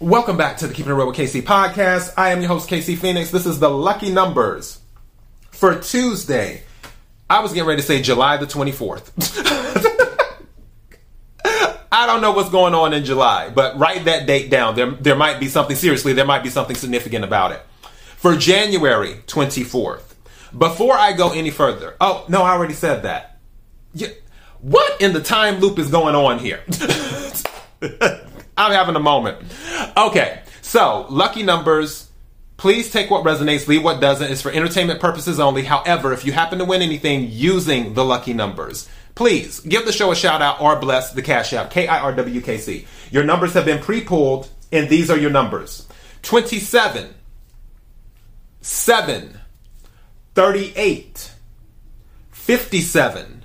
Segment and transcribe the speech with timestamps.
[0.00, 2.14] Welcome back to the Keeping It Real with KC podcast.
[2.16, 3.30] I am your host, KC Phoenix.
[3.30, 4.78] This is the lucky numbers
[5.50, 6.62] for Tuesday.
[7.28, 9.10] I was getting ready to say July the 24th.
[11.92, 14.74] I don't know what's going on in July, but write that date down.
[14.74, 17.60] There, there might be something, seriously, there might be something significant about it.
[18.16, 20.14] For January 24th.
[20.56, 23.38] Before I go any further, oh, no, I already said that.
[23.92, 24.08] Yeah,
[24.62, 26.64] what in the time loop is going on here?
[28.60, 29.38] I'm having a moment.
[29.96, 32.08] Okay, so lucky numbers.
[32.56, 34.30] Please take what resonates, leave what doesn't.
[34.30, 35.62] It's for entertainment purposes only.
[35.62, 40.12] However, if you happen to win anything using the lucky numbers, please give the show
[40.12, 42.86] a shout out or bless the cash app, K I R W K C.
[43.10, 45.88] Your numbers have been pre pulled, and these are your numbers
[46.22, 47.14] 27,
[48.60, 49.40] 7,
[50.34, 51.32] 38,
[52.30, 53.44] 57,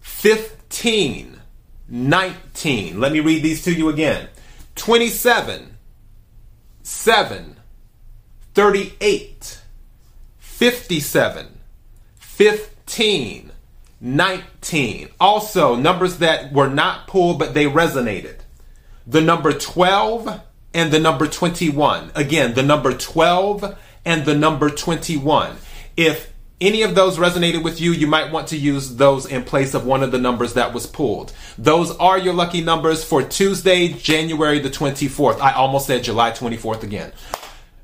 [0.00, 1.40] 15,
[1.88, 3.00] 19.
[3.00, 4.28] Let me read these to you again
[4.74, 5.77] 27,
[6.82, 7.56] 7,
[8.54, 9.60] 38,
[10.38, 11.58] 57,
[12.18, 13.52] 15,
[14.00, 15.08] 19.
[15.20, 18.40] Also, numbers that were not pulled but they resonated.
[19.06, 20.40] The number 12
[20.74, 22.12] and the number 21.
[22.14, 25.56] Again, the number 12 and the number 21.
[25.96, 29.74] If any of those resonated with you, you might want to use those in place
[29.74, 31.32] of one of the numbers that was pulled.
[31.56, 35.40] Those are your lucky numbers for Tuesday, January the 24th.
[35.40, 37.12] I almost said July 24th again.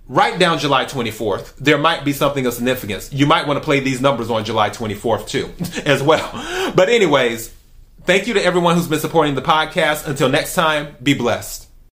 [0.09, 1.57] Write down July 24th.
[1.57, 3.13] There might be something of significance.
[3.13, 5.53] You might want to play these numbers on July 24th too,
[5.87, 6.31] as well.
[6.75, 7.55] But anyways,
[8.03, 10.07] thank you to everyone who's been supporting the podcast.
[10.07, 11.69] Until next time, be blessed.